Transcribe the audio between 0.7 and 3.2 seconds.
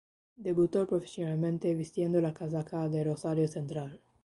profesionalmente vistiendo la casaca de